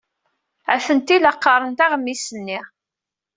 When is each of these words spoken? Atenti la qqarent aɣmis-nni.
Atenti 0.73 1.15
la 1.19 1.33
qqarent 1.35 1.83
aɣmis-nni. 1.85 2.59